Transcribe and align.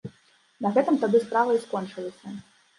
На 0.67 0.71
гэтым 0.77 0.95
тады 1.05 1.17
справа 1.27 1.51
і 1.61 1.63
скончылася. 1.69 2.37